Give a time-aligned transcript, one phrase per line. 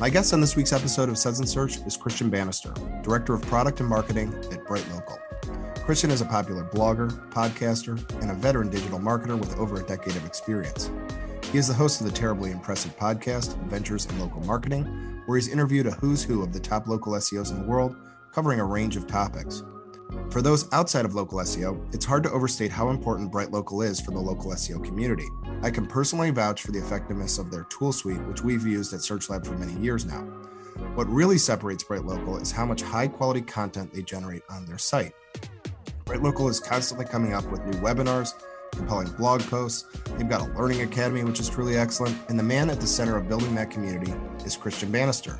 [0.00, 3.42] My guest on this week's episode of Suds and Search is Christian Bannister, Director of
[3.42, 5.18] Product and Marketing at Bright Local.
[5.84, 10.14] Christian is a popular blogger, podcaster, and a veteran digital marketer with over a decade
[10.14, 10.88] of experience.
[11.50, 14.84] He is the host of the terribly impressive podcast, Adventures in Local Marketing,
[15.26, 17.96] where he's interviewed a who's who of the top local SEOs in the world,
[18.32, 19.64] covering a range of topics.
[20.30, 24.00] For those outside of local SEO, it's hard to overstate how important Bright Local is
[24.00, 25.26] for the local SEO community.
[25.62, 29.00] I can personally vouch for the effectiveness of their tool suite, which we've used at
[29.00, 30.20] SearchLab for many years now.
[30.94, 34.78] What really separates Bright Local is how much high quality content they generate on their
[34.78, 35.12] site.
[36.04, 38.32] Bright Local is constantly coming up with new webinars,
[38.72, 39.84] compelling blog posts.
[40.16, 42.16] They've got a learning academy, which is truly excellent.
[42.28, 44.12] And the man at the center of building that community
[44.44, 45.36] is Christian Bannister.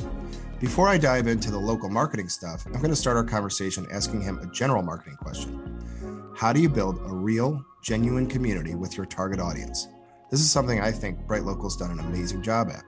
[0.61, 4.23] Before I dive into the local marketing stuff, I'm going to start our conversation asking
[4.23, 9.07] him a general marketing question How do you build a real, genuine community with your
[9.07, 9.87] target audience?
[10.31, 12.85] This is something I think Bright Local's done an amazing job at.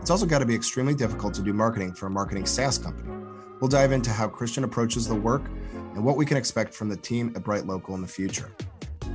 [0.00, 3.10] It's also got to be extremely difficult to do marketing for a marketing SaaS company.
[3.60, 5.48] We'll dive into how Christian approaches the work
[5.94, 8.52] and what we can expect from the team at Bright Local in the future.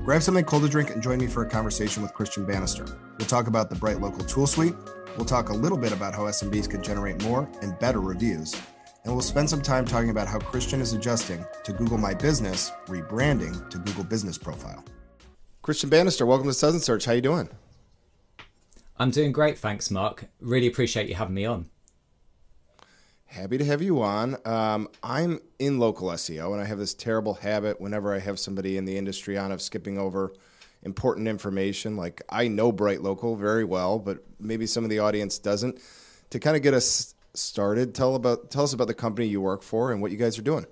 [0.03, 2.85] Grab something cold to drink and join me for a conversation with Christian Bannister.
[3.17, 4.75] We'll talk about the Bright Local tool suite,
[5.17, 8.55] We'll talk a little bit about how SMBs can generate more and better reviews.
[9.03, 12.71] And we'll spend some time talking about how Christian is adjusting to Google My Business,
[12.85, 14.83] rebranding to Google Business Profile.
[15.61, 17.05] Christian Bannister, welcome to Suds and Search.
[17.05, 17.49] How are you doing?
[18.97, 20.25] I'm doing great, thanks, Mark.
[20.39, 21.69] Really appreciate you having me on.
[23.31, 24.35] Happy to have you on.
[24.43, 28.75] Um, I'm in local SEO, and I have this terrible habit whenever I have somebody
[28.75, 30.33] in the industry on of skipping over
[30.83, 31.95] important information.
[31.95, 35.79] Like I know Bright Local very well, but maybe some of the audience doesn't.
[36.31, 39.63] To kind of get us started, tell about tell us about the company you work
[39.63, 40.65] for and what you guys are doing.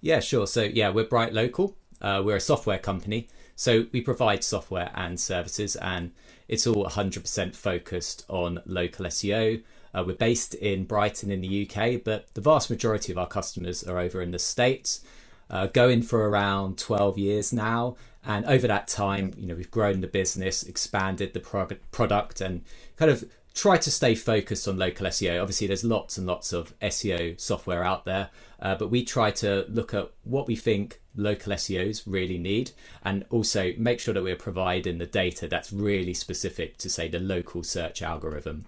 [0.00, 0.48] Yeah, sure.
[0.48, 1.76] So yeah, we're Bright Local.
[2.00, 6.10] Uh, we're a software company, so we provide software and services, and
[6.48, 9.62] it's all 100% focused on local SEO.
[9.96, 13.82] Uh, we're based in Brighton in the UK, but the vast majority of our customers
[13.82, 15.02] are over in the States.
[15.48, 20.00] Uh, going for around 12 years now, and over that time, you know, we've grown
[20.00, 22.64] the business, expanded the product, and
[22.96, 23.24] kind of
[23.54, 25.40] try to stay focused on local SEO.
[25.40, 28.30] Obviously, there's lots and lots of SEO software out there,
[28.60, 33.24] uh, but we try to look at what we think local SEOs really need and
[33.30, 37.62] also make sure that we're providing the data that's really specific to, say, the local
[37.62, 38.66] search algorithm.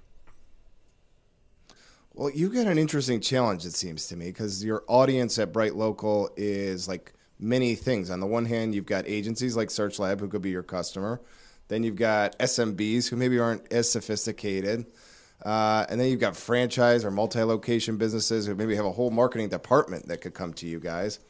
[2.19, 5.77] Well, you got an interesting challenge, it seems to me, because your audience at Bright
[5.77, 8.11] Local is like many things.
[8.11, 11.21] On the one hand, you've got agencies like Search Lab, who could be your customer.
[11.69, 14.87] Then you've got SMBs who maybe aren't as sophisticated.
[15.47, 19.49] Uh, and then you've got franchise or multi-location businesses who maybe have a whole marketing
[19.49, 21.21] department that could come to you guys.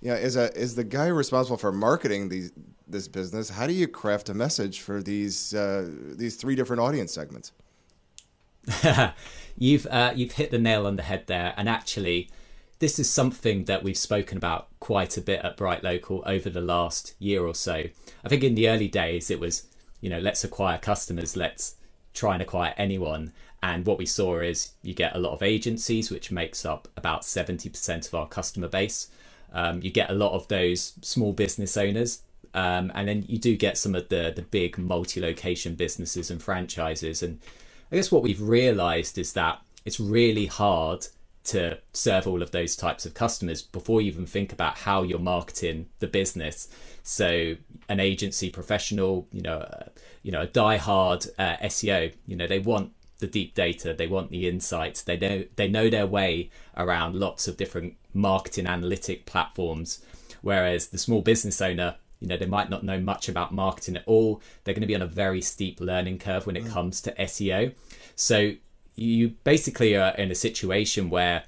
[0.00, 2.52] You know, as a is the guy responsible for marketing these
[2.86, 7.12] this business, how do you craft a message for these uh, these three different audience
[7.12, 7.50] segments?
[9.60, 12.28] you've uh, you've hit the nail on the head there, and actually,
[12.80, 16.60] this is something that we've spoken about quite a bit at Bright Local over the
[16.60, 17.84] last year or so.
[18.24, 19.68] I think in the early days it was,
[20.00, 21.76] you know, let's acquire customers, let's
[22.12, 23.32] try and acquire anyone.
[23.62, 27.22] And what we saw is you get a lot of agencies, which makes up about
[27.22, 29.08] 70% of our customer base.
[29.52, 32.22] Um, you get a lot of those small business owners.
[32.54, 36.42] Um, and then you do get some of the, the big multi location businesses and
[36.42, 37.22] franchises.
[37.22, 37.40] And
[37.90, 41.06] I guess what we've realized is that it's really hard
[41.42, 45.18] to serve all of those types of customers before you even think about how you're
[45.18, 46.68] marketing the business.
[47.02, 47.56] So
[47.88, 49.84] an agency professional, you know, uh,
[50.22, 54.30] you know, a die-hard uh, SEO, you know, they want the deep data, they want
[54.30, 60.04] the insights, they know they know their way around lots of different marketing analytic platforms.
[60.42, 64.04] Whereas the small business owner, you know, they might not know much about marketing at
[64.06, 64.40] all.
[64.62, 66.70] They're going to be on a very steep learning curve when it mm.
[66.70, 67.74] comes to SEO.
[68.14, 68.52] So
[68.94, 71.44] you basically are in a situation where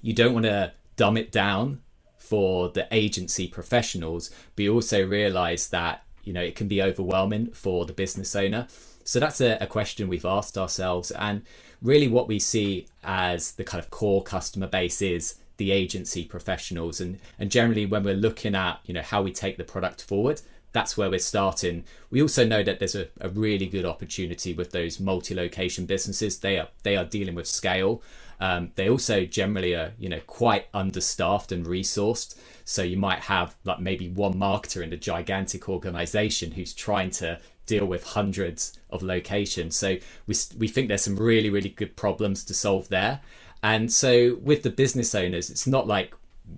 [0.00, 1.82] you don't want to dumb it down
[2.16, 7.52] for the agency professionals, but you also realize that you know it can be overwhelming
[7.52, 8.66] for the business owner.
[9.04, 11.42] So that's a, a question we've asked ourselves, and
[11.80, 17.00] really what we see as the kind of core customer base is the agency professionals,
[17.00, 20.40] and and generally when we're looking at you know how we take the product forward,
[20.72, 21.84] that's where we're starting.
[22.10, 26.38] We also know that there's a, a really good opportunity with those multi-location businesses.
[26.38, 28.02] They are they are dealing with scale.
[28.40, 32.36] Um, they also generally are you know quite understaffed and resourced.
[32.64, 37.40] So you might have like maybe one marketer in a gigantic organization who's trying to
[37.66, 39.76] deal with hundreds of locations.
[39.76, 39.96] So
[40.26, 43.20] we we think there's some really really good problems to solve there.
[43.62, 46.14] And so with the business owners, it's not like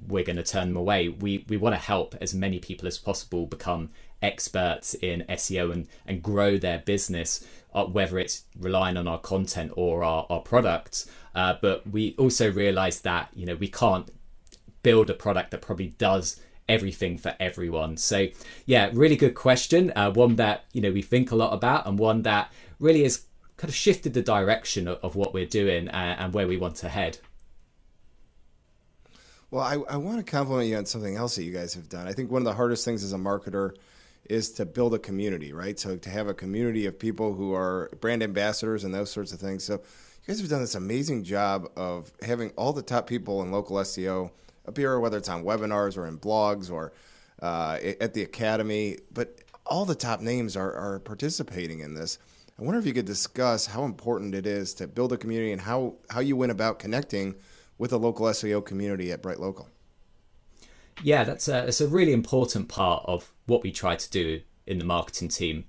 [0.07, 1.09] we're going to turn them away.
[1.09, 3.91] We we want to help as many people as possible become
[4.23, 7.45] experts in SEO and, and grow their business,
[7.75, 11.11] uh, whether it's relying on our content or our, our products.
[11.35, 14.11] Uh, but we also realize that, you know, we can't
[14.83, 17.97] build a product that probably does everything for everyone.
[17.97, 18.29] So
[18.67, 19.93] yeah, really good question.
[19.97, 23.25] Uh, one that, you know, we think a lot about and one that really has
[23.61, 26.77] kind of shifted the direction of, of what we're doing and, and where we want
[26.77, 27.19] to head.
[29.51, 32.09] Well, I, I want to compliment you on something else that you guys have done.
[32.09, 33.75] I think one of the hardest things as a marketer
[34.25, 35.79] is to build a community, right?
[35.79, 39.41] So to have a community of people who are brand ambassadors and those sorts of
[39.41, 39.65] things.
[39.65, 39.81] So you
[40.27, 44.31] guys have done this amazing job of having all the top people in local SEO
[44.65, 46.93] appear, whether it's on webinars or in blogs or
[47.43, 48.97] uh, at the academy.
[49.13, 52.19] But all the top names are, are participating in this.
[52.61, 55.63] I wonder if you could discuss how important it is to build a community and
[55.63, 57.37] how, how you went about connecting
[57.79, 59.71] with the local SEO community at Bright Local.
[61.03, 64.79] Yeah, that's a, that's a really important part of what we try to do in
[64.79, 65.65] the marketing team.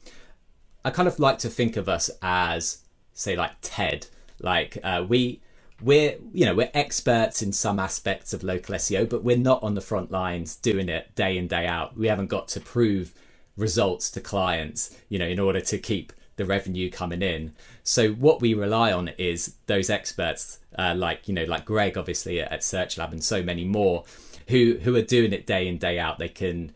[0.84, 2.80] I kind of like to think of us as,
[3.14, 4.08] say, like TED.
[4.42, 5.40] Like uh, we
[5.82, 9.76] we're you know we're experts in some aspects of local SEO, but we're not on
[9.76, 11.98] the front lines doing it day in day out.
[11.98, 13.14] We haven't got to prove
[13.56, 16.12] results to clients, you know, in order to keep
[16.42, 17.54] the revenue coming in.
[17.84, 22.42] So what we rely on is those experts, uh, like you know, like Greg, obviously
[22.42, 24.04] at Search Lab, and so many more,
[24.50, 26.18] who who are doing it day in day out.
[26.18, 26.74] They can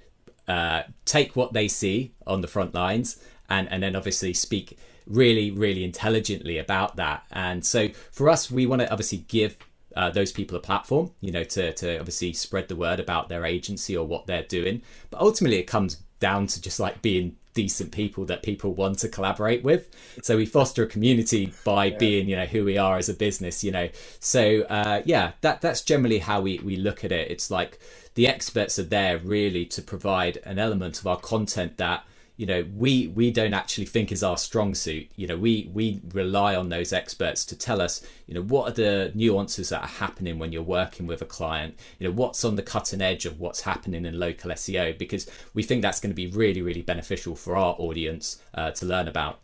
[0.47, 3.19] uh, take what they see on the front lines,
[3.49, 4.77] and and then obviously speak
[5.07, 7.25] really really intelligently about that.
[7.31, 9.57] And so for us, we want to obviously give
[9.95, 13.45] uh, those people a platform, you know, to, to obviously spread the word about their
[13.45, 14.81] agency or what they're doing.
[15.09, 19.09] But ultimately, it comes down to just like being decent people that people want to
[19.09, 19.89] collaborate with.
[20.21, 21.97] So we foster a community by yeah.
[21.97, 23.89] being, you know, who we are as a business, you know.
[24.19, 27.31] So uh, yeah, that that's generally how we we look at it.
[27.31, 27.79] It's like
[28.13, 32.05] the experts are there really to provide an element of our content that
[32.37, 35.09] you know we we don't actually think is our strong suit.
[35.15, 38.73] You know we we rely on those experts to tell us you know what are
[38.73, 41.79] the nuances that are happening when you're working with a client?
[41.99, 45.63] You know what's on the cutting edge of what's happening in local seo because we
[45.63, 49.39] think that's going to be really really beneficial for our audience uh, to learn about.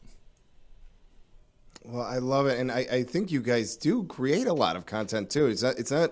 [1.83, 4.85] Well i love it and I, I think you guys do create a lot of
[4.85, 5.47] content too.
[5.47, 6.11] It's not it's not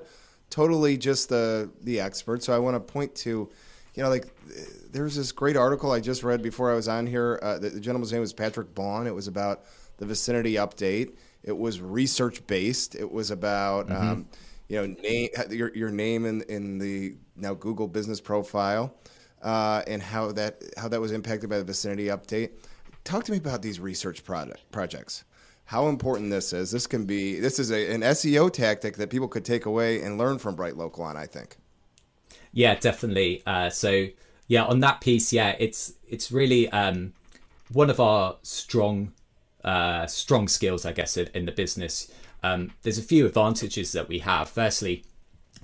[0.49, 2.45] totally just the the experts?
[2.45, 3.49] So i want to point to
[3.99, 4.27] you know, like
[4.91, 7.39] there's this great article I just read before I was on here.
[7.41, 9.07] Uh, the, the, gentleman's name was Patrick Bond.
[9.07, 9.63] It was about
[9.97, 11.15] the vicinity update.
[11.44, 12.95] It was research based.
[12.95, 14.09] It was about, mm-hmm.
[14.09, 14.27] um,
[14.68, 18.94] you know, name, your, your name in, in the now Google business profile
[19.41, 22.51] uh, and how that how that was impacted by the vicinity update.
[23.03, 25.24] Talk to me about these research project, projects.
[25.65, 26.71] How important this is.
[26.71, 27.39] This can be.
[27.39, 30.75] This is a, an SEO tactic that people could take away and learn from Bright
[30.75, 31.15] Local on.
[31.15, 31.57] I think.
[32.51, 33.44] Yeah, definitely.
[33.45, 34.07] Uh, so
[34.49, 37.13] yeah, on that piece, yeah, it's it's really um,
[37.71, 39.13] one of our strong
[39.63, 42.11] uh, strong skills, I guess, in, the business.
[42.41, 44.49] Um, there's a few advantages that we have.
[44.49, 45.03] Firstly,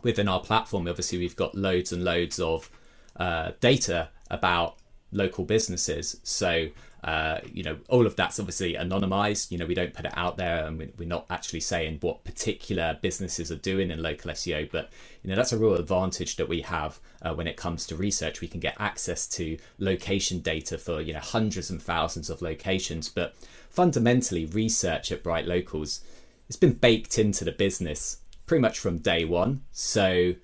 [0.04, 2.70] within our platform, obviously, we've got loads and loads of
[3.16, 4.76] uh, data about
[5.12, 6.20] local businesses.
[6.22, 6.68] So
[7.06, 9.52] uh, you know, all of that's obviously anonymized.
[9.52, 13.00] You know, we don't put it out there, and we're not actually saying what particular
[13.02, 14.70] businesses are doing in local SEO.
[14.70, 14.92] But
[15.24, 18.42] you know, that's a real advantage that we have uh, when it comes to research.
[18.42, 23.08] We can get access to location data for you know hundreds and thousands of locations.
[23.08, 23.36] But
[23.70, 26.02] fundamentally, research at Bright Locals
[26.48, 29.64] it's been baked into the business pretty much from day one.
[29.72, 30.36] So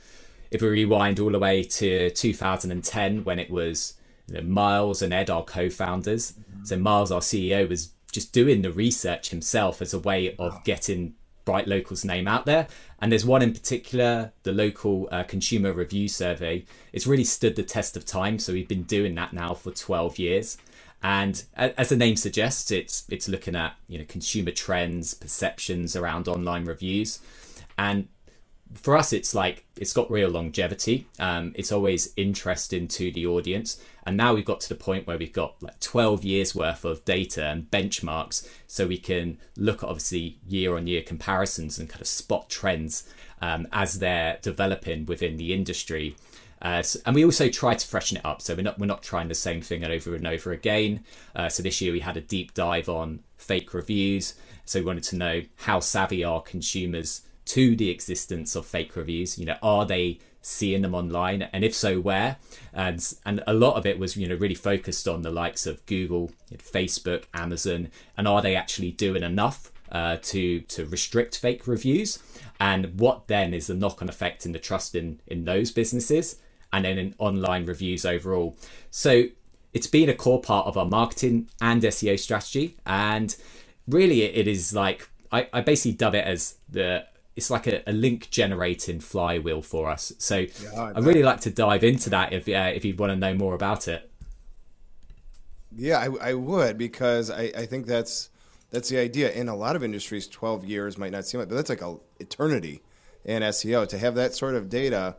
[0.49, 3.93] if we rewind all the way to 2010 when it was
[4.31, 6.31] you know, Myles and Ed, are co-founders.
[6.33, 6.65] Mm-hmm.
[6.65, 10.61] So Myles, our CEO, was just doing the research himself as a way of wow.
[10.63, 11.13] getting
[11.45, 12.67] Bright Local's name out there.
[12.99, 16.65] And there's one in particular, the local uh, consumer review survey.
[16.93, 18.37] It's really stood the test of time.
[18.39, 20.57] So we've been doing that now for 12 years.
[21.03, 26.27] And as the name suggests, it's it's looking at you know consumer trends, perceptions around
[26.27, 27.19] online reviews,
[27.75, 28.07] and
[28.73, 31.07] for us, it's like it's got real longevity.
[31.19, 35.17] Um, it's always interesting to the audience, and now we've got to the point where
[35.17, 39.89] we've got like 12 years worth of data and benchmarks, so we can look at
[39.89, 43.07] obviously year on year comparisons and kind of spot trends
[43.41, 46.15] um, as they're developing within the industry.
[46.61, 49.03] Uh, so, and we also try to freshen it up, so we're not we're not
[49.03, 51.03] trying the same thing over and over again.
[51.35, 54.35] Uh, so this year we had a deep dive on fake reviews.
[54.63, 59.37] So we wanted to know how savvy are consumers to the existence of fake reviews.
[59.37, 62.37] You know, are they seeing them online, and if so, where?
[62.73, 65.85] And and a lot of it was you know really focused on the likes of
[65.85, 72.19] Google, Facebook, Amazon, and are they actually doing enough uh, to to restrict fake reviews?
[72.59, 76.37] And what then is the knock-on effect in the trust in in those businesses,
[76.71, 78.57] and then in online reviews overall?
[78.89, 79.25] So
[79.73, 82.77] it's been a core part of our marketing and SEO strategy.
[82.85, 83.35] And
[83.87, 87.93] really, it is like I, I basically dub it as the it's like a, a
[87.93, 90.11] link generating flywheel for us.
[90.17, 93.15] So yeah, I'd really like to dive into that if uh, if you'd want to
[93.15, 94.09] know more about it.
[95.75, 98.29] Yeah, I, I would because I, I think that's
[98.69, 99.31] that's the idea.
[99.31, 101.97] In a lot of industries, twelve years might not seem like, but that's like a
[102.19, 102.81] eternity
[103.23, 105.15] in SEO to have that sort of data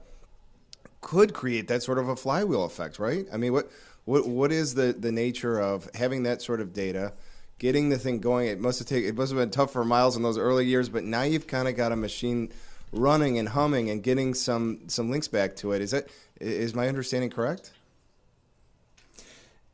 [1.01, 3.27] could create that sort of a flywheel effect, right?
[3.33, 3.71] I mean, what
[4.05, 7.13] what what is the the nature of having that sort of data?
[7.63, 8.49] Getting the thing going.
[8.49, 10.89] It must have taken it must have been tough for Myles in those early years,
[10.89, 12.53] but now you've kind of got a machine
[12.91, 15.81] running and humming and getting some some links back to it.
[15.81, 16.09] Is that
[16.41, 17.71] is my understanding correct?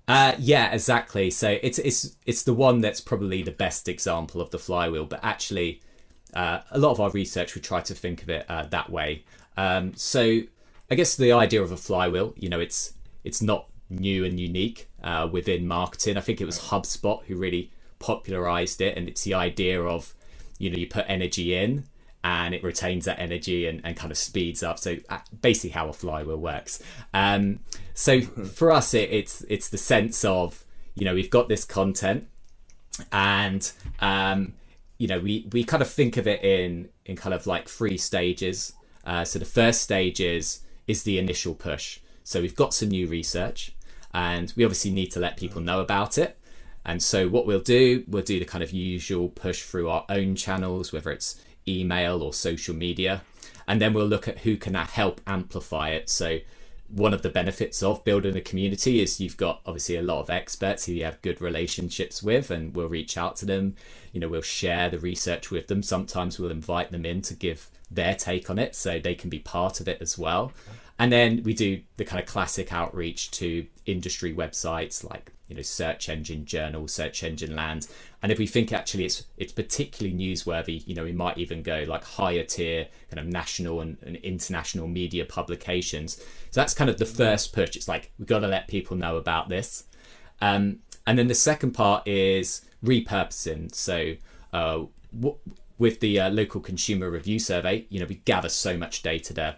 [0.07, 1.31] Uh, yeah, exactly.
[1.31, 5.07] So it's it's it's the one that's probably the best example of the flywheel.
[5.07, 5.81] But actually,
[6.35, 9.25] uh, a lot of our research we try to think of it uh, that way.
[9.57, 10.41] Um, so
[10.91, 12.93] I guess the idea of a flywheel, you know, it's
[13.25, 16.19] it's not new and unique uh, within marketing.
[16.19, 20.15] I think it was HubSpot who really popularized it and it's the idea of
[20.59, 21.85] you know you put energy in
[22.25, 24.79] and it retains that energy and, and kind of speeds up.
[24.79, 26.83] So uh, basically how a flywheel works.
[27.15, 27.61] Um,
[27.95, 30.65] so for us it, it's it's the sense of
[30.95, 32.27] you know we've got this content
[33.13, 34.55] and um,
[34.99, 37.97] you know we we kind of think of it in in kind of like three
[37.97, 38.73] stages.
[39.05, 42.01] Uh, so the first stage is is the initial push.
[42.25, 43.73] So we've got some new research
[44.13, 46.37] and we obviously need to let people know about it
[46.85, 50.35] and so what we'll do, we'll do the kind of usual push through our own
[50.35, 53.23] channels, whether it's email or social media.
[53.67, 56.09] And then we'll look at who can help amplify it.
[56.09, 56.39] So
[56.89, 60.31] one of the benefits of building a community is you've got obviously a lot of
[60.31, 63.77] experts who you have good relationships with and we'll reach out to them.
[64.13, 65.83] You know we'll share the research with them.
[65.83, 69.39] Sometimes we'll invite them in to give their take on it so they can be
[69.39, 70.53] part of it as well.
[70.99, 75.63] And then we do the kind of classic outreach to industry websites like you know
[75.63, 77.87] search engine journal search engine land
[78.23, 81.85] and if we think actually it's it's particularly newsworthy you know we might even go
[81.87, 86.17] like higher tier kind of national and, and international media publications.
[86.51, 87.77] So that's kind of the first push.
[87.77, 89.85] It's like we've got to let people know about this.
[90.41, 93.75] Um, and then the second part is repurposing.
[93.75, 94.15] So
[94.53, 94.87] uh,
[95.19, 95.39] w-
[95.79, 99.57] with the uh, local consumer review survey you know we gather so much data there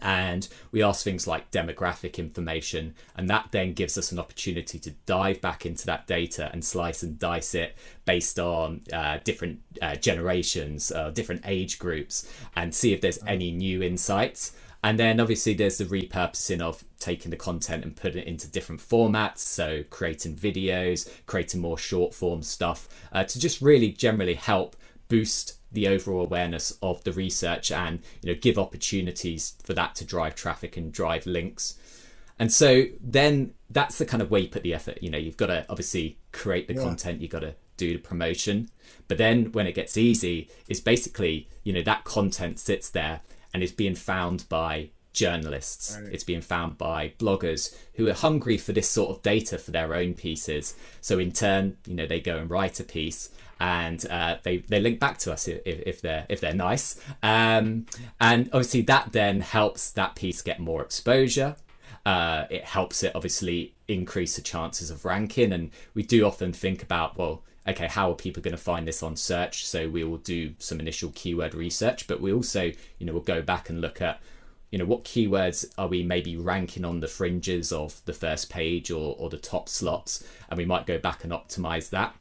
[0.00, 4.90] and we ask things like demographic information and that then gives us an opportunity to
[5.06, 9.94] dive back into that data and slice and dice it based on uh, different uh,
[9.96, 14.52] generations uh, different age groups and see if there's any new insights.
[14.84, 18.80] And then obviously there's the repurposing of taking the content and putting it into different
[18.80, 24.76] formats so creating videos creating more short form stuff uh, to just really generally help
[25.08, 30.04] boost the overall awareness of the research and you know give opportunities for that to
[30.04, 31.78] drive traffic and drive links
[32.38, 35.36] and so then that's the kind of way you put the effort you know you've
[35.36, 36.82] got to obviously create the yeah.
[36.82, 38.68] content you've got to do the promotion
[39.08, 43.20] but then when it gets easy it's basically you know that content sits there
[43.54, 46.12] and is being found by journalists right.
[46.12, 49.94] it's being found by bloggers who are hungry for this sort of data for their
[49.94, 53.28] own pieces so in turn you know they go and write a piece
[53.62, 57.00] and uh, they they link back to us if, if they're if they're nice.
[57.22, 57.86] Um,
[58.20, 61.54] and obviously that then helps that piece get more exposure.
[62.04, 66.82] Uh, it helps it obviously increase the chances of ranking, and we do often think
[66.82, 67.44] about well.
[67.68, 69.64] Okay, how are people going to find this on search?
[69.64, 73.40] So we will do some initial keyword research, but we also, you know, we'll go
[73.40, 74.20] back and look at
[74.72, 78.90] you know what keywords are we maybe ranking on the fringes of the first page
[78.90, 82.16] or, or the top slots and we might go back and optimize that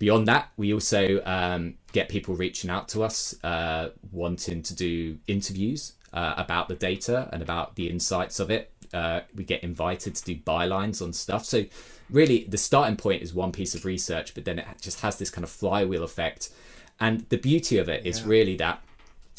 [0.00, 5.18] beyond that, we also um, get people reaching out to us uh, wanting to do
[5.28, 8.72] interviews uh, about the data and about the insights of it.
[8.92, 11.44] Uh, we get invited to do bylines on stuff.
[11.44, 11.66] So,
[12.08, 15.30] really, the starting point is one piece of research, but then it just has this
[15.30, 16.50] kind of flywheel effect.
[16.98, 18.10] And the beauty of it yeah.
[18.10, 18.82] is really that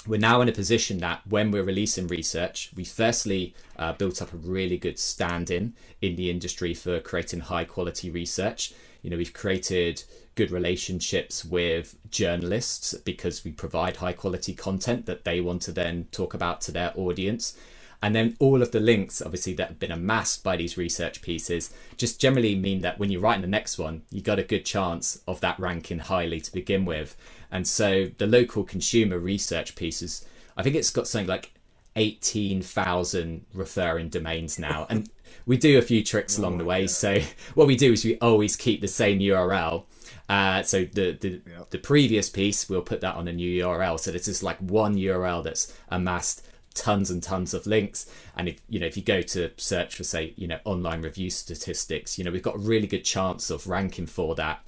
[0.08, 4.34] we're now in a position that when we're releasing research, we firstly uh, built up
[4.34, 8.74] a really good stand in in the industry for creating high quality research.
[9.02, 10.04] You know, we've created
[10.36, 16.08] good relationships with journalists because we provide high quality content that they want to then
[16.12, 17.58] talk about to their audience.
[18.04, 21.72] And then all of the links, obviously, that have been amassed by these research pieces
[21.98, 25.22] just generally mean that when you're writing the next one, you got a good chance
[25.28, 27.16] of that ranking highly to begin with.
[27.52, 30.26] And so the local consumer research pieces,
[30.58, 31.54] I think it's got something like
[31.96, 34.88] 18,000 referring domains now.
[34.90, 35.08] And
[35.46, 36.88] we do a few tricks oh along the way.
[36.88, 37.20] So
[37.54, 39.84] what we do is we always keep the same URL
[40.32, 41.70] uh, so the the, yep.
[41.72, 44.00] the previous piece we'll put that on a new URL.
[44.00, 48.62] So this is like one URL that's amassed tons and tons of links and if
[48.70, 52.24] you know if you go to search for say you know online review statistics you
[52.24, 54.66] know we've got a really good chance of ranking for that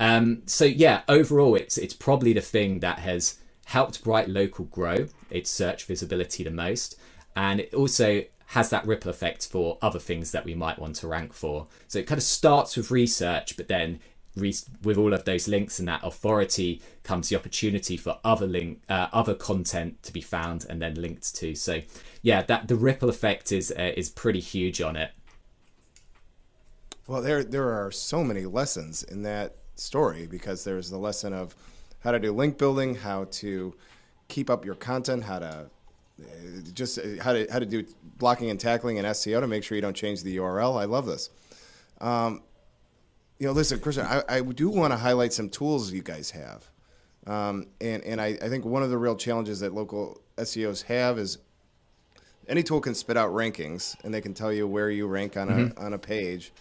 [0.00, 5.06] um, so yeah overall it's it's probably the thing that has helped bright local grow
[5.30, 6.98] its search visibility the most
[7.36, 11.06] and it also has that ripple effect for other things that we might want to
[11.06, 14.00] rank for so it kind of starts with research but then
[14.36, 19.08] with all of those links and that authority comes the opportunity for other link uh,
[19.12, 21.80] other content to be found and then linked to so
[22.22, 25.12] yeah that the ripple effect is uh, is pretty huge on it
[27.06, 31.54] well there there are so many lessons in that story because there's the lesson of
[32.00, 33.74] how to do link building how to
[34.28, 35.66] keep up your content how to
[36.20, 36.24] uh,
[36.72, 37.84] just uh, how to how to do
[38.18, 40.80] blocking and tackling in SEO to make sure you don't change the URL.
[40.80, 41.28] I love this.
[42.00, 42.42] Um,
[43.38, 46.70] you know, listen, Christian, I, I do want to highlight some tools you guys have.
[47.26, 51.18] Um, and and I, I think one of the real challenges that local SEOs have
[51.18, 51.38] is
[52.48, 55.48] any tool can spit out rankings and they can tell you where you rank on
[55.48, 55.84] a mm-hmm.
[55.84, 56.52] on a page,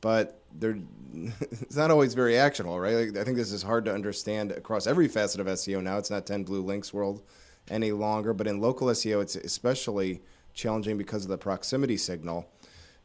[0.00, 0.78] but they're
[1.50, 2.94] it's not always very actionable, right?
[2.94, 5.98] Like, I think this is hard to understand across every facet of SEO now.
[5.98, 7.22] It's not 10 blue links world
[7.68, 10.20] any longer, but in local SEO, it's especially
[10.54, 12.48] challenging because of the proximity signal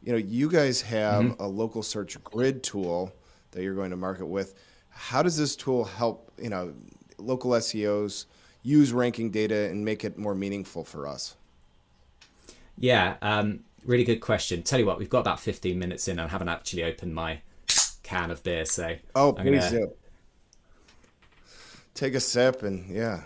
[0.03, 1.41] you know, you guys have mm-hmm.
[1.41, 3.11] a local search grid tool
[3.51, 4.55] that you're going to market with.
[4.89, 6.73] How does this tool help, you know,
[7.17, 8.25] local SEOs
[8.63, 11.35] use ranking data and make it more meaningful for us?
[12.77, 14.63] Yeah, um, really good question.
[14.63, 17.41] Tell you what, we've got about 15 minutes in and I haven't actually opened my
[18.03, 19.79] can of beer, so oh, I'm please gonna...
[19.85, 19.93] do.
[21.93, 23.21] Take a sip and yeah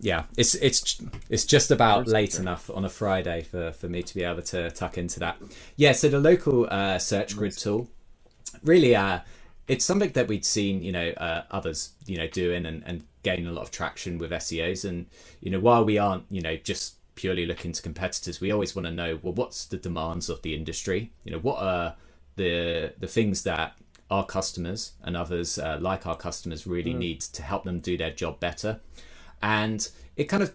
[0.00, 4.14] yeah, it's it's it's just about late enough on a Friday for for me to
[4.14, 5.36] be able to tuck into that.
[5.76, 7.88] Yeah, so the local uh, search grid tool,
[8.62, 9.20] really, uh,
[9.68, 13.46] it's something that we'd seen, you know, uh, others, you know, doing and and gaining
[13.46, 14.84] a lot of traction with SEOs.
[14.88, 15.06] And
[15.40, 18.86] you know, while we aren't, you know, just purely looking to competitors, we always want
[18.86, 21.12] to know, well, what's the demands of the industry?
[21.24, 21.96] You know, what are
[22.36, 23.76] the the things that
[24.10, 26.98] our customers and others uh, like our customers really mm.
[26.98, 28.78] need to help them do their job better
[29.42, 30.54] and it kind of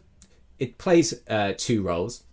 [0.60, 2.24] it plays uh, two roles.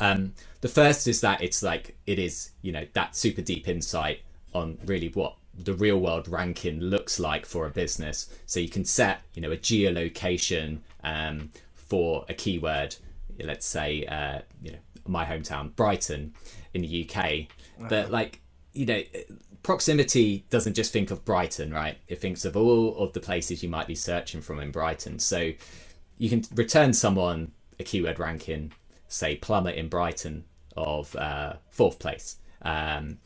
[0.00, 4.20] Um, the first is that it's like it is you know that super deep insight
[4.54, 8.32] on really what the real world ranking looks like for a business.
[8.46, 12.96] So you can set you know a geolocation um, for a keyword.
[13.42, 16.32] Let's say uh, you know my hometown Brighton
[16.74, 17.46] in the UK,
[17.88, 18.40] but like
[18.72, 19.02] you know
[19.62, 21.98] proximity doesn't just think of Brighton, right?
[22.08, 25.18] It thinks of all of the places you might be searching from in Brighton.
[25.18, 25.52] So
[26.18, 28.72] you can return someone a keyword ranking,
[29.08, 30.44] say plumber in Brighton
[30.76, 32.36] of uh, fourth place.
[32.62, 33.18] Um,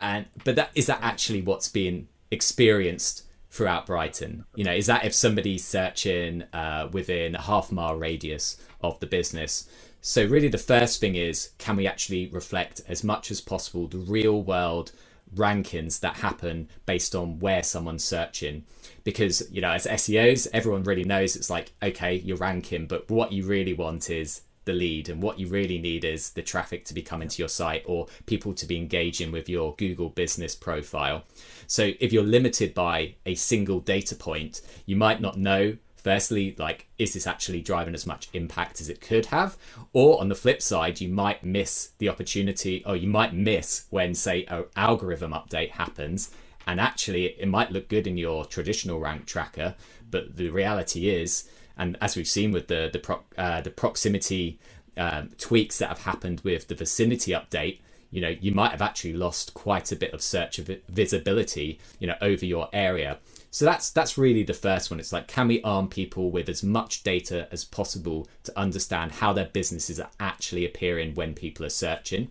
[0.00, 4.44] and but that is that actually what's being experienced throughout Brighton?
[4.54, 9.06] You know, is that if somebody's searching uh, within a half mile radius of the
[9.06, 9.68] business?
[10.00, 13.98] So really, the first thing is can we actually reflect as much as possible the
[13.98, 14.92] real world
[15.34, 18.64] rankings that happen based on where someone's searching.
[19.04, 23.32] Because you know as seos everyone really knows it's like okay you're ranking but what
[23.32, 26.94] you really want is the lead and what you really need is the traffic to
[26.94, 31.24] be coming to your site or people to be engaging with your google business profile.
[31.66, 36.86] So if you're limited by a single data point you might not know firstly like
[36.98, 39.56] is this actually driving as much impact as it could have?
[39.92, 44.14] Or on the flip side you might miss the opportunity or you might miss when
[44.14, 46.30] say an algorithm update happens
[46.66, 49.74] and actually it might look good in your traditional rank tracker
[50.10, 54.58] but the reality is and as we've seen with the the, pro, uh, the proximity
[54.96, 57.78] um, tweaks that have happened with the vicinity update
[58.10, 60.58] you know you might have actually lost quite a bit of search
[60.88, 63.18] visibility you know over your area
[63.50, 65.00] so that's that's really the first one.
[65.00, 69.32] It's like can we arm people with as much data as possible to understand how
[69.32, 72.30] their businesses are actually appearing when people are searching.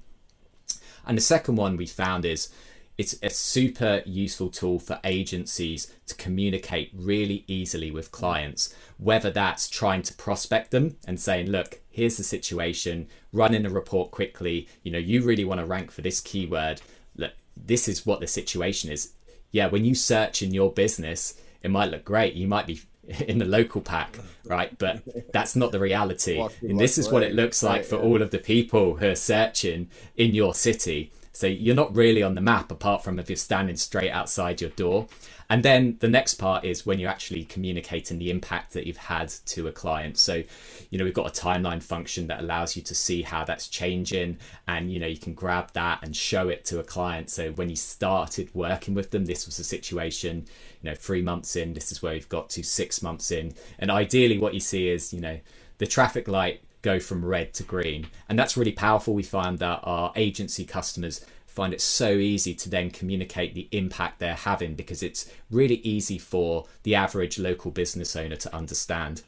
[1.06, 2.50] And the second one we found is
[2.98, 9.70] it's a super useful tool for agencies to communicate really easily with clients, whether that's
[9.70, 14.92] trying to prospect them and saying, look, here's the situation, running a report quickly, you
[14.92, 16.82] know, you really want to rank for this keyword.
[17.16, 19.14] Look, this is what the situation is
[19.52, 21.34] yeah, when you search in your business,
[21.64, 22.34] it might look great.
[22.36, 22.82] You might be
[23.28, 24.78] in the local pack, right?
[24.78, 26.38] But that's not the reality.
[26.62, 29.90] and this is what it looks like for all of the people who are searching
[30.16, 31.12] in your city.
[31.40, 34.72] So you're not really on the map apart from if you're standing straight outside your
[34.72, 35.08] door.
[35.50, 39.30] And then the next part is when you're actually communicating the impact that you've had
[39.30, 40.18] to a client.
[40.18, 40.44] So,
[40.90, 44.38] you know, we've got a timeline function that allows you to see how that's changing.
[44.68, 47.30] And, you know, you can grab that and show it to a client.
[47.30, 50.46] So when you started working with them, this was the situation,
[50.82, 53.54] you know, three months in, this is where we've got to six months in.
[53.80, 55.40] And ideally, what you see is, you know,
[55.78, 58.08] the traffic light go from red to green.
[58.28, 59.14] And that's really powerful.
[59.14, 64.20] We find that our agency customers find it so easy to then communicate the impact
[64.20, 69.24] they're having because it's really easy for the average local business owner to understand.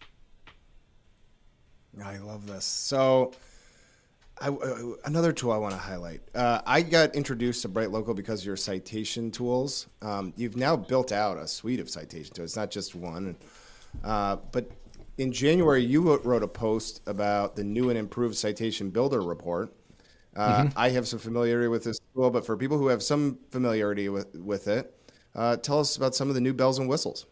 [2.01, 2.63] I love this.
[2.63, 3.33] So,
[4.39, 6.21] I, uh, another tool I want to highlight.
[6.33, 9.87] Uh, I got introduced to Bright Local because your citation tools.
[10.01, 12.51] Um, you've now built out a suite of citation tools.
[12.51, 13.35] It's not just one.
[14.03, 14.71] Uh, but
[15.21, 19.71] in January, you wrote a post about the new and improved citation builder report.
[20.35, 20.69] Uh, mm-hmm.
[20.75, 24.35] I have some familiarity with this tool, but for people who have some familiarity with,
[24.35, 24.97] with it,
[25.35, 27.27] uh, tell us about some of the new bells and whistles.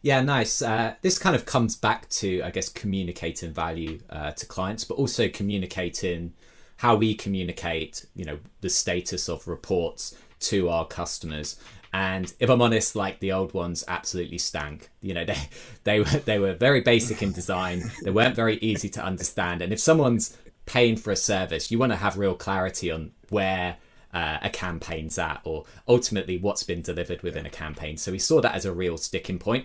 [0.00, 0.62] Yeah, nice.
[0.62, 4.94] Uh, this kind of comes back to, I guess, communicating value uh, to clients, but
[4.94, 6.32] also communicating
[6.78, 11.60] how we communicate, you know, the status of reports to our customers.
[11.96, 14.90] And if I'm honest, like the old ones absolutely stank.
[15.00, 15.38] You know, they
[15.84, 17.90] they were they were very basic in design.
[18.02, 19.62] They weren't very easy to understand.
[19.62, 23.78] And if someone's paying for a service, you want to have real clarity on where
[24.12, 27.96] uh, a campaign's at, or ultimately what's been delivered within a campaign.
[27.96, 29.64] So we saw that as a real sticking point.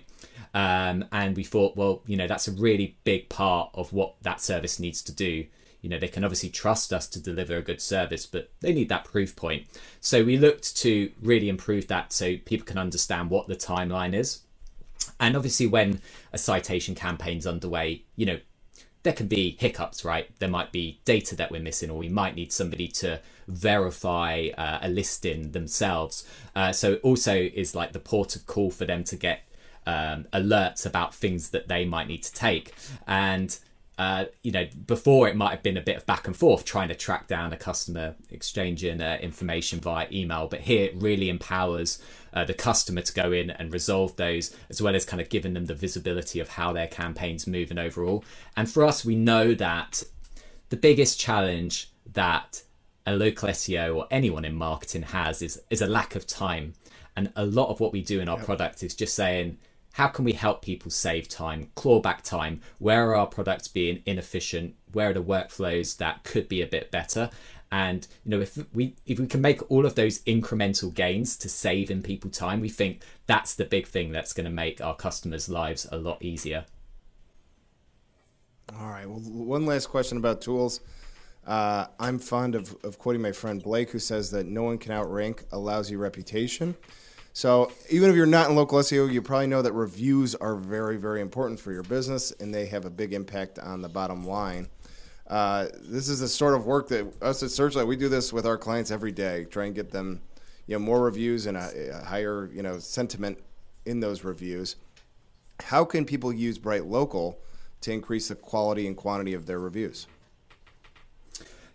[0.54, 4.40] Um, and we thought, well, you know, that's a really big part of what that
[4.40, 5.48] service needs to do.
[5.82, 8.90] You know, they can obviously trust us to deliver a good service, but they need
[8.90, 9.66] that proof point.
[10.00, 14.42] So we looked to really improve that so people can understand what the timeline is.
[15.20, 18.40] And obviously, when a citation campaign's underway, you know,
[19.04, 20.30] there can be hiccups, right?
[20.40, 24.80] There might be data that we're missing, or we might need somebody to verify uh,
[24.84, 26.24] a listing themselves.
[26.56, 29.42] Uh, so it also is like the port of call for them to get
[29.88, 32.74] um, alerts about things that they might need to take.
[33.08, 33.58] And
[34.02, 36.88] uh, you know, before it might have been a bit of back and forth trying
[36.88, 42.02] to track down a customer exchanging uh, information via email, but here it really empowers
[42.34, 45.54] uh, the customer to go in and resolve those, as well as kind of giving
[45.54, 48.26] them the visibility of how their campaign's moving overall.
[48.58, 50.02] And for us, we know that
[50.70, 52.64] the biggest challenge that
[53.06, 56.74] a local SEO or anyone in marketing has is is a lack of time.
[57.16, 58.46] And a lot of what we do in our yep.
[58.48, 59.60] product is just saying,
[59.94, 62.62] how can we help people save time, claw back time?
[62.80, 64.76] Where are our products being inefficient?
[64.92, 67.30] Where are the workflows that could be a bit better?
[67.72, 71.48] And you know, if we if we can make all of those incremental gains to
[71.48, 74.96] save in people time, we think that's the big thing that's going to make our
[74.96, 76.66] customers' lives a lot easier.
[78.78, 79.08] All right.
[79.08, 80.82] Well, one last question about tools.
[81.46, 84.92] Uh, I'm fond of, of quoting my friend Blake, who says that no one can
[84.92, 86.76] outrank a lousy reputation.
[87.34, 90.98] So even if you're not in local SEO, you probably know that reviews are very,
[90.98, 94.68] very important for your business, and they have a big impact on the bottom line.
[95.28, 98.46] Uh, this is the sort of work that us at SearchLab we do this with
[98.46, 100.22] our clients every day, try and get them,
[100.68, 103.38] you know, more reviews and a, a higher, you know, sentiment
[103.86, 104.76] in those reviews.
[105.62, 107.40] How can people use Bright Local
[107.80, 110.06] to increase the quality and quantity of their reviews?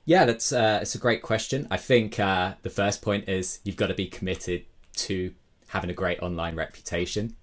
[0.05, 1.66] Yeah, that's uh, it's a great question.
[1.71, 4.66] I think uh, the first point is you've got to be committed
[4.97, 5.33] to
[5.77, 7.37] having a great online reputation.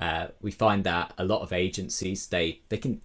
[0.00, 3.00] Uh, we find that a lot of agencies they they can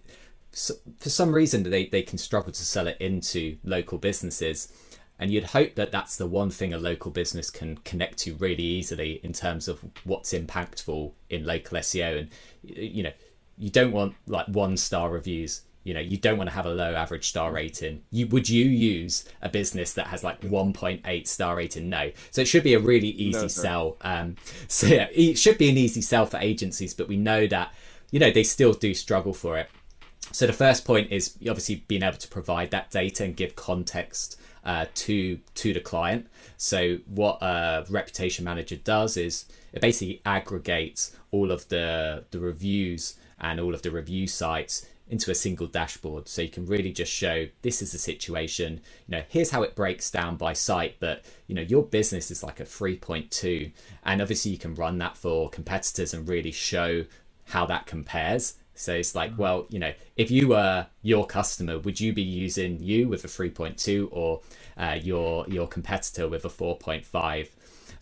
[0.98, 4.70] for some reason they, they can struggle to sell it into local businesses.
[5.18, 8.64] And you'd hope that that's the one thing a local business can connect to really
[8.64, 12.28] easily in terms of what's impactful in local SEO and
[12.64, 13.12] you know
[13.56, 16.72] you don't want like one star reviews you know you don't want to have a
[16.72, 18.02] low average star rating.
[18.10, 21.88] You would you use a business that has like 1.8 star rating?
[21.88, 22.12] No.
[22.30, 24.36] So it should be a really easy no, sell um
[24.68, 27.72] so yeah it should be an easy sell for agencies but we know that
[28.10, 29.68] you know they still do struggle for it.
[30.30, 34.40] So the first point is obviously being able to provide that data and give context
[34.64, 36.28] uh, to to the client.
[36.56, 43.18] So what a reputation manager does is it basically aggregates all of the the reviews
[43.40, 46.26] and all of the review sites into a single dashboard.
[46.26, 48.80] So you can really just show this is the situation.
[49.06, 52.42] You know here's how it breaks down by site but you know your business is
[52.42, 53.70] like a 3.2
[54.04, 57.04] and obviously you can run that for competitors and really show
[57.48, 58.54] how that compares.
[58.74, 59.42] So it's like mm-hmm.
[59.42, 63.28] well you know if you were your customer would you be using you with a
[63.28, 64.40] 3.2 or
[64.78, 67.48] uh, your your competitor with a 4.5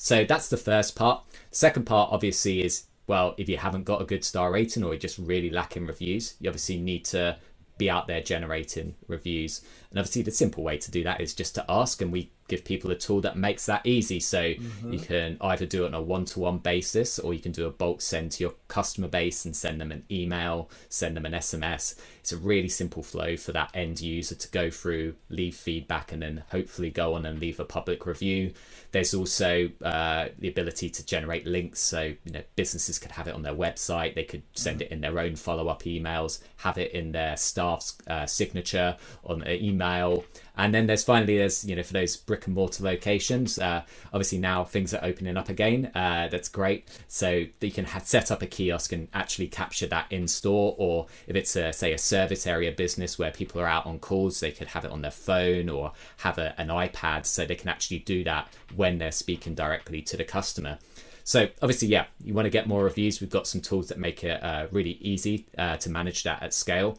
[0.03, 1.25] so that's the first part.
[1.51, 5.01] Second part obviously is well, if you haven't got a good star rating or you're
[5.01, 7.37] just really lacking reviews, you obviously need to
[7.77, 9.63] be out there generating reviews.
[9.91, 12.65] And obviously, the simple way to do that is just to ask, and we give
[12.65, 14.21] people a tool that makes that easy.
[14.21, 14.93] So mm-hmm.
[14.93, 17.67] you can either do it on a one to one basis or you can do
[17.67, 21.33] a bulk send to your customer base and send them an email, send them an
[21.33, 21.95] SMS.
[22.21, 26.23] It's a really simple flow for that end user to go through, leave feedback, and
[26.23, 28.53] then hopefully go on and leave a public review.
[28.93, 31.81] There's also uh, the ability to generate links.
[31.81, 34.87] So, you know, businesses could have it on their website, they could send mm-hmm.
[34.87, 39.43] it in their own follow up emails, have it in their staff's uh, signature on
[39.43, 40.25] an email
[40.57, 43.83] and then there's finally there's you know for those brick and mortar locations uh,
[44.13, 48.43] obviously now things are opening up again uh, that's great so you can set up
[48.43, 52.47] a kiosk and actually capture that in store or if it's a, say a service
[52.47, 55.69] area business where people are out on calls they could have it on their phone
[55.69, 60.03] or have a, an ipad so they can actually do that when they're speaking directly
[60.03, 60.79] to the customer
[61.23, 63.21] so obviously, yeah, you want to get more reviews.
[63.21, 66.53] We've got some tools that make it uh, really easy uh, to manage that at
[66.53, 66.99] scale.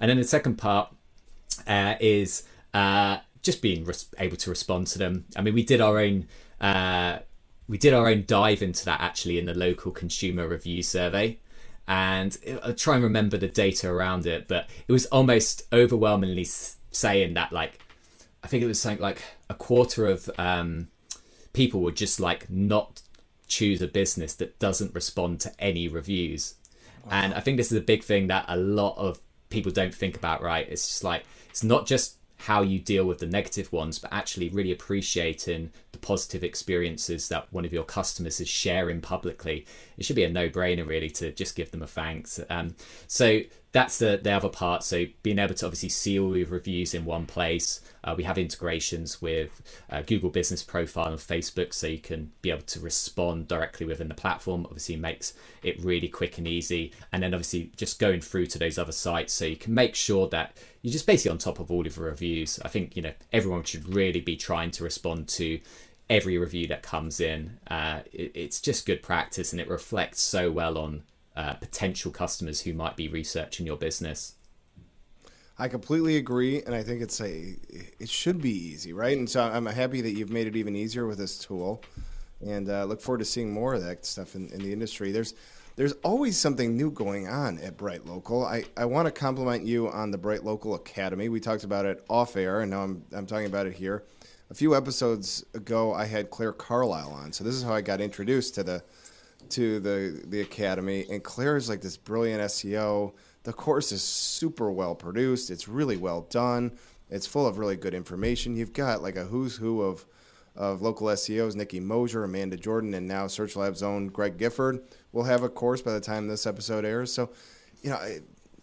[0.00, 0.94] And then the second part
[1.66, 2.44] uh, is
[2.76, 5.24] uh, just being res- able to respond to them.
[5.34, 6.28] I mean, we did our own
[6.60, 7.20] uh,
[7.68, 11.38] we did our own dive into that actually in the local consumer review survey,
[11.88, 17.32] and I try and remember the data around it, but it was almost overwhelmingly saying
[17.34, 17.80] that like
[18.44, 20.88] I think it was something like a quarter of um,
[21.54, 23.00] people would just like not
[23.48, 26.56] choose a business that doesn't respond to any reviews.
[27.10, 30.14] And I think this is a big thing that a lot of people don't think
[30.14, 30.68] about, right?
[30.68, 34.48] It's just like it's not just how you deal with the negative ones, but actually
[34.50, 39.66] really appreciating the positive experiences that one of your customers is sharing publicly.
[39.96, 42.38] It should be a no brainer, really, to just give them a thanks.
[42.50, 42.74] Um,
[43.06, 43.40] so
[43.76, 44.82] that's the, the other part.
[44.82, 47.82] So being able to obviously see all your reviews in one place.
[48.02, 49.60] Uh, we have integrations with
[49.90, 54.08] uh, Google Business Profile and Facebook, so you can be able to respond directly within
[54.08, 54.64] the platform.
[54.64, 56.90] Obviously, makes it really quick and easy.
[57.12, 60.26] And then obviously just going through to those other sites, so you can make sure
[60.28, 62.58] that you're just basically on top of all of the reviews.
[62.64, 65.60] I think you know everyone should really be trying to respond to
[66.08, 67.58] every review that comes in.
[67.68, 71.02] Uh, it, it's just good practice, and it reflects so well on
[71.36, 74.34] uh, potential customers who might be researching your business.
[75.58, 77.56] I completely agree, and I think it's a
[77.98, 79.16] it should be easy, right?
[79.16, 81.82] And so I'm happy that you've made it even easier with this tool,
[82.46, 85.12] and uh, look forward to seeing more of that stuff in, in the industry.
[85.12, 85.34] There's
[85.76, 88.44] there's always something new going on at Bright Local.
[88.44, 91.28] I, I want to compliment you on the Bright Local Academy.
[91.28, 94.04] We talked about it off air, and now I'm I'm talking about it here.
[94.50, 98.00] A few episodes ago, I had Claire Carlile on, so this is how I got
[98.00, 98.82] introduced to the
[99.50, 103.12] to the the academy, and Claire is like this brilliant SEO.
[103.44, 105.50] The course is super well produced.
[105.50, 106.72] It's really well done.
[107.10, 108.56] It's full of really good information.
[108.56, 110.06] You've got like a who's who of
[110.56, 114.82] of local SEOs, Niki Mosier, Amanda Jordan, and now Search Lab's own Greg Gifford
[115.12, 117.12] will have a course by the time this episode airs.
[117.12, 117.30] So,
[117.82, 117.98] you know,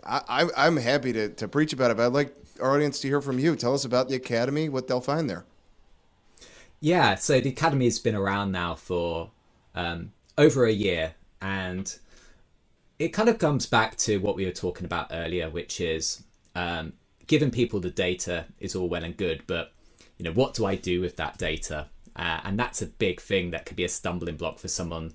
[0.06, 3.08] I, I, am happy to, to preach about it, but I'd like our audience to
[3.08, 3.56] hear from you.
[3.56, 5.46] Tell us about the Academy, what they'll find there.
[6.80, 9.32] Yeah, so the Academy has been around now for
[9.76, 12.00] um, over a year and
[13.00, 16.24] it kind of comes back to what we were talking about earlier which is
[16.56, 16.94] um,
[17.28, 19.72] giving people the data is all well and good but
[20.18, 21.88] you know what do i do with that data?
[22.16, 25.12] Uh, and that's a big thing that could be a stumbling block for someone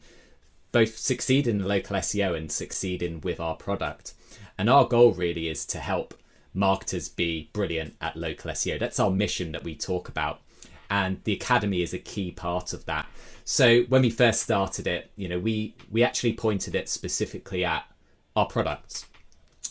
[0.73, 4.15] both succeeding in local seo and succeeding with our product.
[4.59, 6.15] And our goal really is to help
[6.55, 10.41] marketers be brilliant at local seo that's our mission that we talk about
[10.90, 13.07] and the academy is a key part of that
[13.51, 17.90] so when we first started it, you know, we we actually pointed it specifically at
[18.37, 19.07] our products.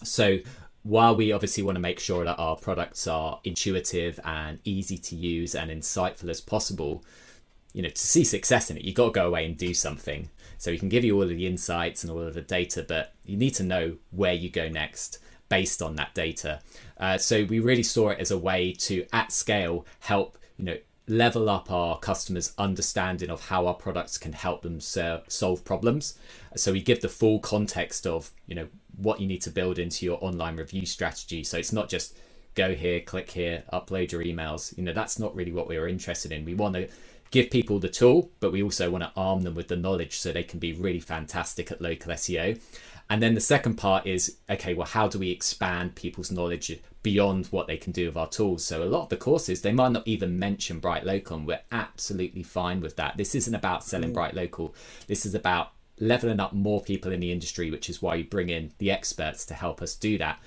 [0.04, 0.40] So
[0.82, 5.16] while we obviously want to make sure that our products are intuitive and easy to
[5.16, 7.06] use and insightful as possible,
[7.72, 10.32] you know, to see success in it, you've got to go away and do something.
[10.58, 13.14] So we can give you all of the insights and all of the data, but
[13.28, 16.62] you need to know where you go next based on that data.
[17.00, 20.78] Uh, so we really saw it as a way to, at scale, help you know
[21.08, 26.18] level up our customers' understanding of how our products can help them solve problems.
[26.56, 28.68] So we give the full context of you know
[28.98, 31.44] what you need to build into your online review strategy.
[31.44, 32.18] So it's not just
[32.56, 34.78] go here, click here, upload your emails.
[34.78, 36.46] You know that's not really what we were interested in.
[36.46, 36.90] We want to
[37.30, 40.32] give people the tool, but we also want to arm them with the knowledge so
[40.32, 42.60] they can be really fantastic at local SEO.
[43.10, 47.46] And then the second part is okay, well, how do we expand people's knowledge beyond
[47.48, 48.66] what they can do with our tools?
[48.66, 51.62] So, a lot of the courses, they might not even mention Bright Local, and we're
[51.72, 53.16] absolutely fine with that.
[53.18, 54.16] This isn't about selling mm.
[54.16, 54.76] Bright Local,
[55.08, 58.50] this is about leveling up more people in the industry, which is why you bring
[58.50, 60.40] in the experts to help us do that.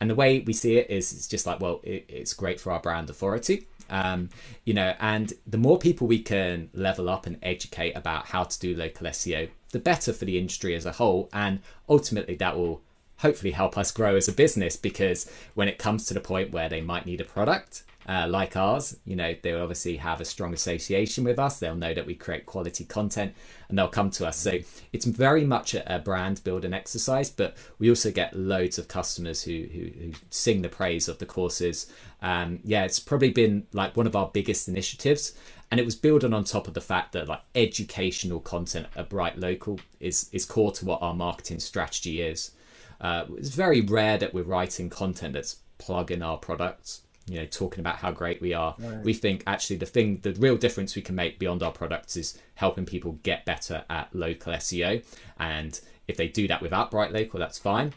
[0.00, 2.72] And the way we see it is it's just like, well, it, it's great for
[2.72, 3.66] our brand authority.
[3.90, 4.28] Um,
[4.64, 8.58] you know, and the more people we can level up and educate about how to
[8.58, 11.28] do local SEO, the better for the industry as a whole.
[11.32, 12.82] And ultimately, that will
[13.18, 16.68] hopefully help us grow as a business because when it comes to the point where
[16.68, 20.54] they might need a product uh, like ours, you know, they obviously have a strong
[20.54, 21.58] association with us.
[21.58, 23.34] They'll know that we create quality content
[23.68, 24.38] and they'll come to us.
[24.38, 24.60] So
[24.94, 29.66] it's very much a, brand building exercise, but we also get loads of customers who,
[29.72, 31.92] who, who sing the praise of the courses.
[32.22, 35.36] Um, yeah, it's probably been like one of our biggest initiatives.
[35.70, 39.38] And it was building on top of the fact that like educational content at Bright
[39.38, 42.52] Local is is core to what our marketing strategy is.
[43.00, 47.80] Uh, it's very rare that we're writing content that's plugging our products you know talking
[47.80, 49.04] about how great we are right.
[49.04, 52.38] we think actually the thing the real difference we can make beyond our products is
[52.54, 55.04] helping people get better at local seo
[55.38, 57.92] and if they do that without bright local that's fine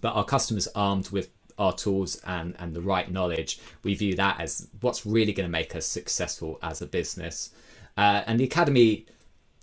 [0.00, 4.40] but our customers armed with our tools and and the right knowledge we view that
[4.40, 7.50] as what's really going to make us successful as a business
[7.96, 9.06] uh, and the academy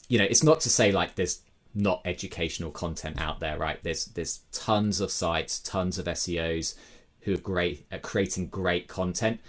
[0.08, 1.41] you know it's not to say like there's
[1.73, 6.75] not educational content out there right there's there's tons of sites tons of seos
[7.21, 9.39] who are great at creating great content.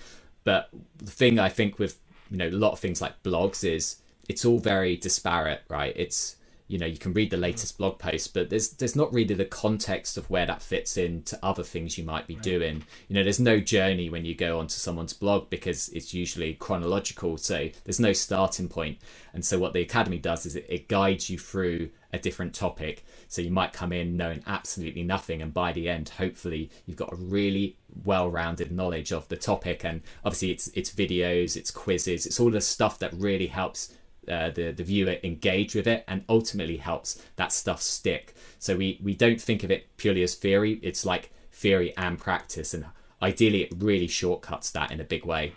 [0.44, 1.98] But the thing I think with
[2.30, 3.96] you know a lot of things like blogs is
[4.28, 5.92] it's all very disparate, right?
[5.96, 6.36] It's
[6.72, 7.42] you know you can read the mm-hmm.
[7.42, 11.38] latest blog post but there's there's not really the context of where that fits into
[11.42, 12.42] other things you might be right.
[12.42, 12.84] doing.
[13.08, 17.36] You know there's no journey when you go onto someone's blog because it's usually chronological
[17.36, 18.98] so there's no starting point.
[19.34, 23.04] And so what the academy does is it, it guides you through a different topic.
[23.28, 27.12] So you might come in knowing absolutely nothing and by the end hopefully you've got
[27.12, 29.84] a really well-rounded knowledge of the topic.
[29.84, 33.92] And obviously it's it's videos it's quizzes it's all the stuff that really helps
[34.30, 38.34] uh, the the viewer engage with it and ultimately helps that stuff stick.
[38.58, 40.78] So we we don't think of it purely as theory.
[40.82, 42.86] It's like theory and practice, and
[43.20, 45.54] ideally, it really shortcuts that in a big way.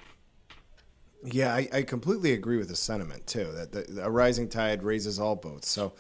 [1.23, 3.51] Yeah, I, I completely agree with the sentiment too.
[3.53, 5.67] That the, a rising tide raises all boats.
[5.67, 5.93] So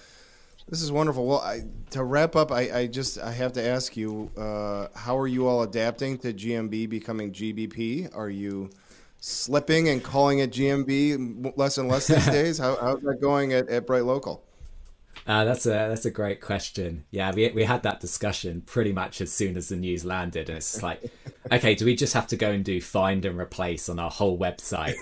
[0.69, 1.25] this is wonderful.
[1.25, 5.17] Well, I, to wrap up, I, I just I have to ask you, uh, how
[5.17, 8.15] are you all adapting to GMB becoming GBP?
[8.15, 8.69] Are you
[9.25, 12.57] slipping and calling it GMB less and less these days?
[12.59, 14.43] How, how's that going at, at Bright Local?
[15.25, 17.05] Uh, that's a that's a great question.
[17.09, 20.57] Yeah, we we had that discussion pretty much as soon as the news landed, and
[20.57, 21.11] it's like,
[21.51, 24.37] okay, do we just have to go and do find and replace on our whole
[24.37, 24.95] website?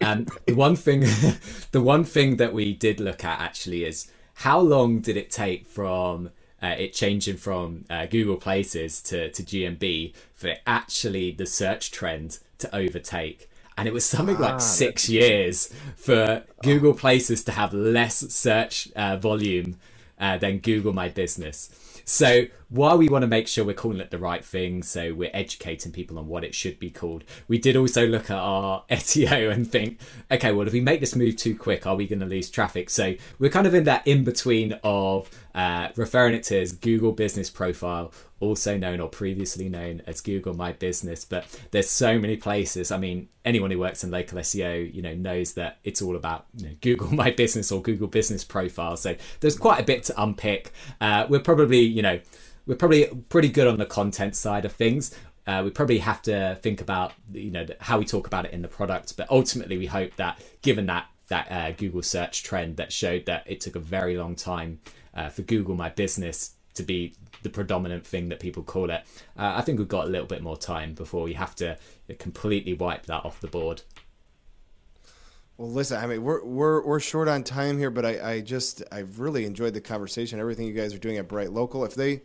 [0.00, 1.00] And the one thing,
[1.72, 5.66] the one thing that we did look at actually is how long did it take
[5.66, 6.30] from
[6.62, 12.38] uh, it changing from uh, Google Places to to GMB for actually the search trend
[12.58, 13.48] to overtake?
[13.76, 18.88] And it was something ah, like six years for Google Places to have less search
[18.94, 19.76] uh, volume
[20.18, 21.70] uh, than Google My Business.
[22.04, 25.30] So while we want to make sure we're calling it the right thing, so we're
[25.32, 29.50] educating people on what it should be called, we did also look at our SEO
[29.50, 32.26] and think, okay, well, if we make this move too quick, are we going to
[32.26, 32.90] lose traffic?
[32.90, 37.12] So we're kind of in that in between of uh, referring it to as Google
[37.12, 41.24] Business Profile also known or previously known as Google My Business.
[41.24, 42.90] But there's so many places.
[42.90, 46.46] I mean, anyone who works in local SEO, you know, knows that it's all about
[46.56, 48.96] you know, Google My Business or Google Business Profile.
[48.96, 50.72] So there's quite a bit to unpick.
[51.00, 52.20] Uh, we're probably, you know,
[52.66, 55.14] we're probably pretty good on the content side of things.
[55.46, 58.62] Uh, we probably have to think about you know how we talk about it in
[58.62, 62.92] the product, but ultimately we hope that given that that uh, Google search trend that
[62.92, 64.80] showed that it took a very long time
[65.14, 69.04] uh, for Google My Business to be the predominant thing that people call it.
[69.38, 71.78] Uh, I think we've got a little bit more time before we have to
[72.18, 73.82] completely wipe that off the board.
[75.56, 78.82] Well, listen, I mean, we're we're we're short on time here, but I, I just
[78.90, 81.84] I've really enjoyed the conversation, everything you guys are doing at Bright Local.
[81.84, 82.22] If they,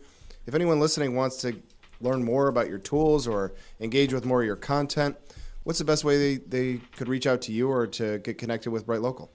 [0.48, 1.62] if anyone listening wants to
[2.02, 5.16] learn more about your tools or engage with more of your content,
[5.64, 8.72] what's the best way they, they could reach out to you or to get connected
[8.72, 9.30] with Bright Local?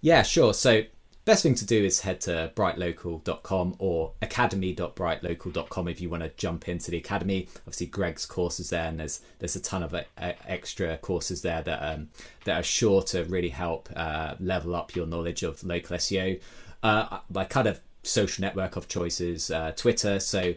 [0.00, 0.54] Yeah, sure.
[0.54, 0.82] So
[1.30, 6.68] best thing to do is head to brightlocal.com or academy.brightlocal.com if you want to jump
[6.68, 7.46] into the academy.
[7.58, 11.78] Obviously, Greg's courses there, and there's there's a ton of uh, extra courses there that
[11.78, 12.08] um,
[12.46, 16.40] that are sure to really help uh, level up your knowledge of local SEO.
[16.82, 20.18] Uh, my kind of social network of choices, uh, Twitter.
[20.18, 20.54] So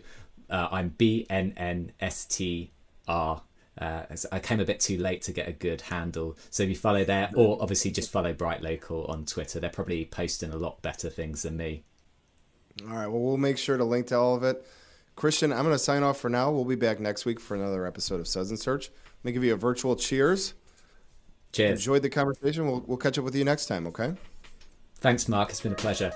[0.49, 2.71] uh, I'm B N N S T
[3.07, 3.43] R
[3.77, 6.38] uh, I came a bit too late to get a good handle.
[6.49, 10.05] So if you follow there, or obviously just follow Bright Local on Twitter, they're probably
[10.05, 11.83] posting a lot better things than me.
[12.88, 13.07] All right.
[13.07, 14.65] Well, we'll make sure to link to all of it.
[15.15, 16.51] Christian, I'm going to sign off for now.
[16.51, 18.89] We'll be back next week for another episode of Suds and Search.
[19.23, 20.53] Let me give you a virtual cheers.
[21.51, 21.79] Cheers.
[21.79, 22.65] Enjoyed the conversation.
[22.65, 24.15] We'll, we'll catch up with you next time, okay?
[24.95, 25.49] Thanks, Mark.
[25.49, 26.12] It's been a pleasure.